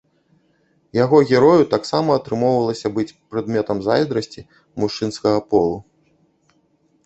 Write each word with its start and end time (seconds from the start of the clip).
Яго 1.03 1.17
герою 1.31 1.63
таксама 1.73 2.15
атрымоўвалася 2.21 2.93
быць 2.97 3.07
прадметам 3.29 3.77
зайздрасці 3.91 4.47
мужчынскага 4.85 5.37
полу. 5.53 5.77